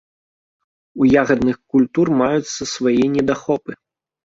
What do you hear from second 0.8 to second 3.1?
У ягадных культур маюцца свае